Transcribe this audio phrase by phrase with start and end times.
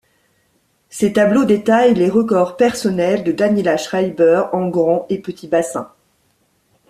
[0.89, 5.91] Ces tableaux détaillent les records personnels de Daniela Schreiber en grand et petit bassin.